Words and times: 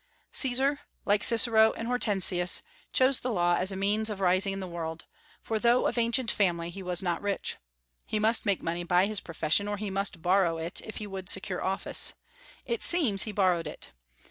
Caesar, 0.31 0.79
like 1.05 1.23
Cicero 1.23 1.73
and 1.73 1.87
Hortensius, 1.87 2.63
chose 2.91 3.19
the 3.19 3.29
law 3.31 3.57
as 3.57 3.71
a 3.71 3.75
means 3.75 4.09
of 4.09 4.19
rising 4.19 4.51
in 4.51 4.59
the 4.59 4.65
world; 4.67 5.05
for, 5.43 5.59
though 5.59 5.85
of 5.85 5.95
ancient 5.95 6.31
family, 6.31 6.71
he 6.71 6.81
was 6.81 7.03
not 7.03 7.21
rich. 7.21 7.57
He 8.07 8.17
must 8.17 8.43
make 8.43 8.63
money 8.63 8.83
by 8.83 9.05
his 9.05 9.19
profession, 9.21 9.67
or 9.67 9.77
he 9.77 9.91
must 9.91 10.23
borrow 10.23 10.57
it, 10.57 10.81
if 10.83 10.97
he 10.97 11.05
would 11.05 11.29
secure 11.29 11.63
office. 11.63 12.13
It 12.65 12.81
seems 12.81 13.25
he 13.25 13.31
borrowed 13.31 13.67
it. 13.67 13.91